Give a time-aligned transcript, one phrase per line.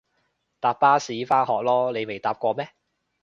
[0.59, 2.67] 搭巴士返學囉，你未搭過咩？